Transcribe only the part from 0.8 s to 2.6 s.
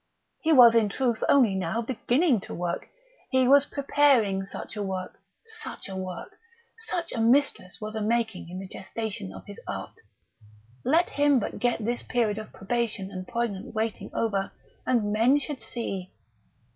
truth only now beginning to